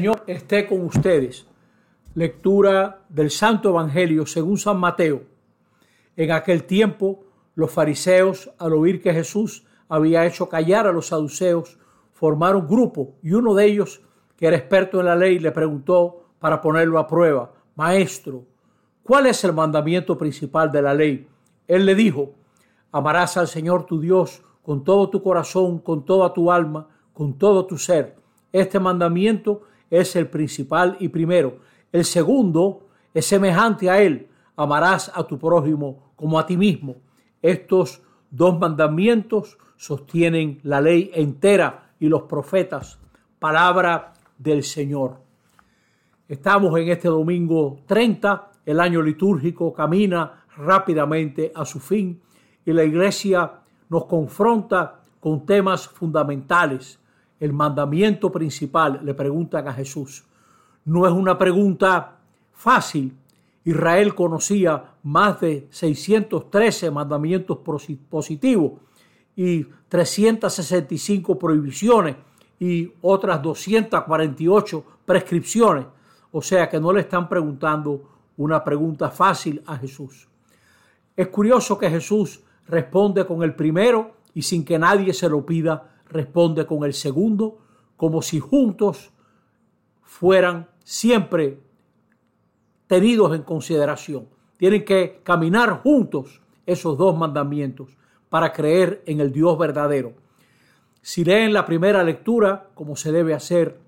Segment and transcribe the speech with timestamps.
[0.00, 1.44] Señor esté con ustedes.
[2.14, 5.22] Lectura del Santo Evangelio según San Mateo.
[6.14, 7.24] En aquel tiempo,
[7.56, 11.80] los fariseos, al oír que Jesús había hecho callar a los saduceos,
[12.12, 14.00] formaron grupo y uno de ellos,
[14.36, 18.44] que era experto en la ley, le preguntó para ponerlo a prueba, Maestro,
[19.02, 21.26] ¿cuál es el mandamiento principal de la ley?
[21.66, 22.34] Él le dijo,
[22.92, 27.66] amarás al Señor tu Dios con todo tu corazón, con toda tu alma, con todo
[27.66, 28.14] tu ser.
[28.52, 31.58] Este mandamiento es el principal y primero.
[31.92, 34.28] El segundo es semejante a él.
[34.56, 36.96] Amarás a tu prójimo como a ti mismo.
[37.40, 42.98] Estos dos mandamientos sostienen la ley entera y los profetas.
[43.38, 45.20] Palabra del Señor.
[46.28, 48.50] Estamos en este domingo 30.
[48.66, 52.20] El año litúrgico camina rápidamente a su fin
[52.66, 53.50] y la iglesia
[53.88, 56.98] nos confronta con temas fundamentales
[57.40, 60.24] el mandamiento principal, le preguntan a Jesús.
[60.84, 62.16] No es una pregunta
[62.52, 63.16] fácil.
[63.64, 67.58] Israel conocía más de 613 mandamientos
[68.08, 68.72] positivos
[69.36, 72.16] y 365 prohibiciones
[72.58, 75.86] y otras 248 prescripciones.
[76.32, 78.02] O sea que no le están preguntando
[78.36, 80.28] una pregunta fácil a Jesús.
[81.16, 85.97] Es curioso que Jesús responde con el primero y sin que nadie se lo pida
[86.10, 87.58] responde con el segundo,
[87.96, 89.10] como si juntos
[90.02, 91.60] fueran siempre
[92.86, 94.28] tenidos en consideración.
[94.56, 97.96] Tienen que caminar juntos esos dos mandamientos
[98.28, 100.14] para creer en el Dios verdadero.
[101.00, 103.78] Si leen la primera lectura, como se debe hacer,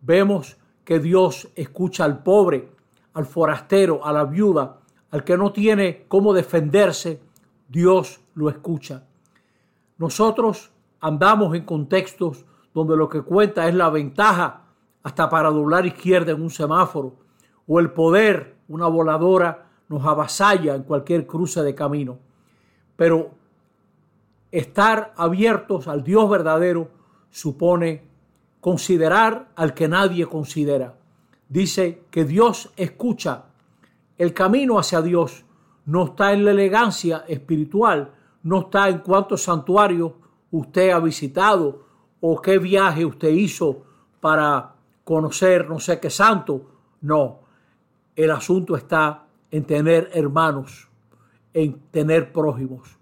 [0.00, 2.68] vemos que Dios escucha al pobre,
[3.14, 4.78] al forastero, a la viuda,
[5.10, 7.20] al que no tiene cómo defenderse,
[7.68, 9.04] Dios lo escucha.
[9.98, 10.70] Nosotros
[11.00, 14.62] andamos en contextos donde lo que cuenta es la ventaja
[15.02, 17.16] hasta para doblar izquierda en un semáforo
[17.66, 22.18] o el poder, una voladora nos avasalla en cualquier cruce de camino.
[22.96, 23.30] Pero
[24.50, 26.90] estar abiertos al Dios verdadero
[27.30, 28.02] supone
[28.60, 30.98] considerar al que nadie considera.
[31.48, 33.44] Dice que Dios escucha.
[34.16, 35.44] El camino hacia Dios
[35.86, 40.12] no está en la elegancia espiritual, no está en cuántos santuarios
[40.50, 41.86] usted ha visitado
[42.20, 43.82] o qué viaje usted hizo
[44.20, 46.62] para conocer no sé qué santo.
[47.00, 47.40] No,
[48.16, 50.88] el asunto está en tener hermanos,
[51.54, 52.98] en tener prójimos.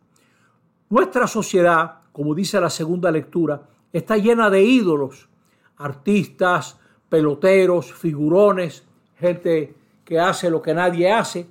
[0.88, 3.62] Nuestra sociedad, como dice la segunda lectura,
[3.92, 5.28] está llena de ídolos,
[5.78, 8.84] artistas, peloteros, figurones,
[9.18, 9.74] gente
[10.04, 11.46] que hace lo que nadie hace,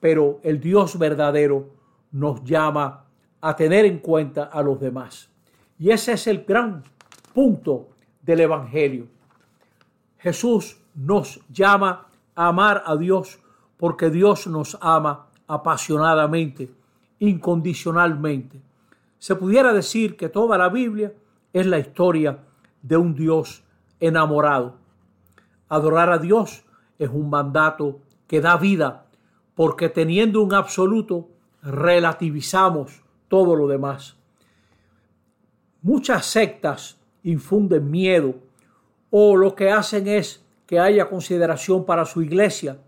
[0.00, 1.70] pero el Dios verdadero
[2.12, 3.04] nos llama
[3.40, 5.30] a tener en cuenta a los demás.
[5.78, 6.84] Y ese es el gran
[7.32, 7.88] punto
[8.22, 9.06] del Evangelio.
[10.18, 13.38] Jesús nos llama a amar a Dios
[13.76, 16.70] porque Dios nos ama apasionadamente,
[17.18, 18.60] incondicionalmente.
[19.18, 21.12] Se pudiera decir que toda la Biblia
[21.52, 22.38] es la historia
[22.82, 23.62] de un Dios
[24.00, 24.76] enamorado.
[25.68, 26.64] Adorar a Dios
[26.98, 29.06] es un mandato que da vida,
[29.54, 31.28] porque teniendo un absoluto,
[31.62, 34.16] relativizamos todo lo demás.
[35.84, 38.36] Muchas sectas infunden miedo
[39.10, 42.78] o lo que hacen es que haya consideración para su iglesia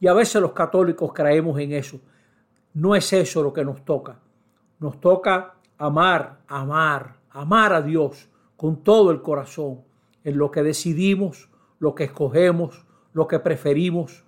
[0.00, 2.00] y a veces los católicos creemos en eso.
[2.74, 4.18] No es eso lo que nos toca.
[4.80, 9.82] Nos toca amar, amar, amar a Dios con todo el corazón,
[10.24, 11.48] en lo que decidimos,
[11.78, 14.24] lo que escogemos, lo que preferimos,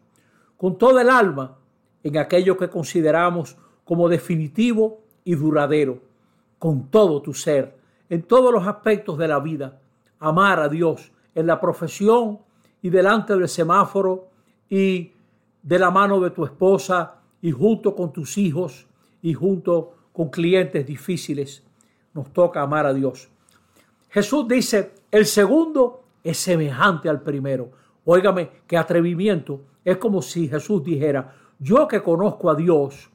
[0.56, 1.58] con toda el alma,
[2.04, 5.98] en aquello que consideramos como definitivo y duradero,
[6.60, 9.80] con todo tu ser en todos los aspectos de la vida.
[10.18, 12.38] Amar a Dios en la profesión
[12.82, 14.28] y delante del semáforo
[14.68, 15.12] y
[15.62, 18.86] de la mano de tu esposa y junto con tus hijos
[19.22, 21.62] y junto con clientes difíciles.
[22.12, 23.28] Nos toca amar a Dios.
[24.10, 27.70] Jesús dice, el segundo es semejante al primero.
[28.04, 29.62] Óigame, qué atrevimiento.
[29.84, 33.10] Es como si Jesús dijera, yo que conozco a Dios,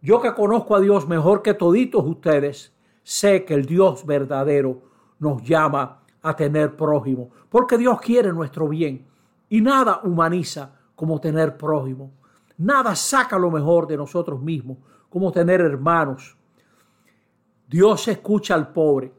[0.00, 2.72] yo que conozco a Dios mejor que toditos ustedes,
[3.06, 4.82] sé que el Dios verdadero
[5.20, 9.06] nos llama a tener prójimo, porque Dios quiere nuestro bien
[9.48, 12.10] y nada humaniza como tener prójimo.
[12.58, 16.36] Nada saca lo mejor de nosotros mismos como tener hermanos.
[17.68, 19.12] Dios escucha al pobre,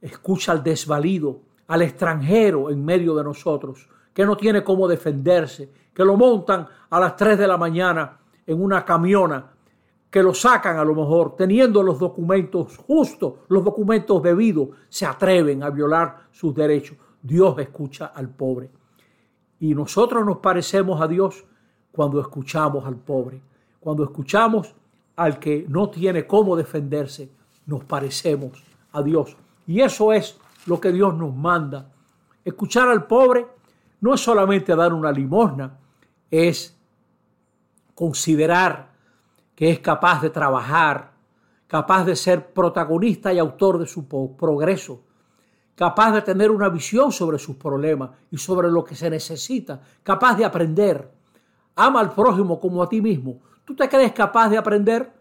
[0.00, 6.04] escucha al desvalido, al extranjero en medio de nosotros, que no tiene cómo defenderse, que
[6.04, 9.53] lo montan a las 3 de la mañana en una camiona
[10.14, 15.64] que lo sacan a lo mejor teniendo los documentos justos, los documentos debidos, se atreven
[15.64, 16.96] a violar sus derechos.
[17.20, 18.70] Dios escucha al pobre.
[19.58, 21.44] Y nosotros nos parecemos a Dios
[21.90, 23.42] cuando escuchamos al pobre,
[23.80, 24.72] cuando escuchamos
[25.16, 27.32] al que no tiene cómo defenderse,
[27.66, 28.62] nos parecemos
[28.92, 29.36] a Dios.
[29.66, 31.90] Y eso es lo que Dios nos manda.
[32.44, 33.48] Escuchar al pobre
[34.00, 35.76] no es solamente dar una limosna,
[36.30, 36.78] es
[37.96, 38.93] considerar
[39.54, 41.12] que es capaz de trabajar,
[41.66, 45.02] capaz de ser protagonista y autor de su progreso,
[45.74, 50.36] capaz de tener una visión sobre sus problemas y sobre lo que se necesita, capaz
[50.36, 51.10] de aprender.
[51.76, 53.40] Ama al prójimo como a ti mismo.
[53.64, 55.12] ¿Tú te crees capaz de aprender?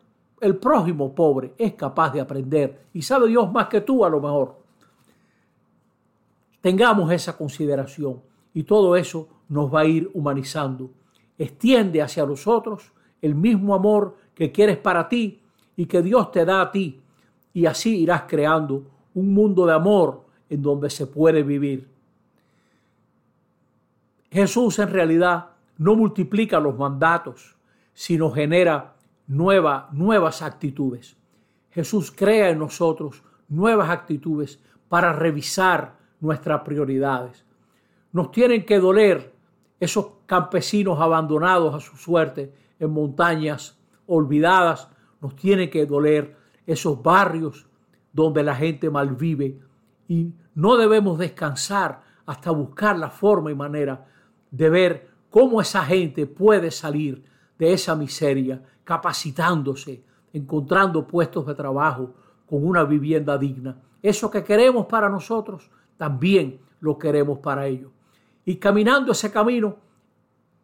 [0.41, 4.19] El prójimo pobre es capaz de aprender y sabe Dios más que tú a lo
[4.19, 4.57] mejor.
[6.59, 8.21] Tengamos esa consideración
[8.53, 10.91] y todo eso nos va a ir humanizando.
[11.37, 12.91] Extiende hacia nosotros
[13.21, 15.41] el mismo amor que quieres para ti
[15.75, 16.99] y que Dios te da a ti
[17.53, 18.83] y así irás creando
[19.13, 21.87] un mundo de amor en donde se puede vivir.
[24.31, 27.55] Jesús en realidad no multiplica los mandatos,
[27.93, 28.95] sino genera
[29.27, 31.15] nuevas actitudes.
[31.71, 34.59] Jesús crea en nosotros nuevas actitudes
[34.89, 37.45] para revisar nuestras prioridades.
[38.11, 39.33] Nos tienen que doler
[39.79, 43.77] esos campesinos abandonados a su suerte en montañas
[44.07, 44.89] olvidadas.
[45.21, 46.35] Nos tiene que doler
[46.65, 47.67] esos barrios
[48.11, 49.59] donde la gente malvive
[50.07, 54.05] y no debemos descansar hasta buscar la forma y manera
[54.51, 57.23] de ver cómo esa gente puede salir
[57.57, 62.13] de esa miseria, capacitándose, encontrando puestos de trabajo
[62.45, 63.81] con una vivienda digna.
[64.01, 67.91] Eso que queremos para nosotros, también lo queremos para ellos.
[68.45, 69.77] Y caminando ese camino,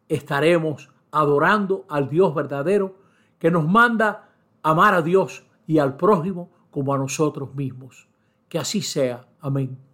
[0.07, 2.95] estaremos adorando al Dios verdadero
[3.39, 4.29] que nos manda
[4.61, 8.07] amar a Dios y al prójimo como a nosotros mismos.
[8.47, 9.27] Que así sea.
[9.39, 9.88] Amén.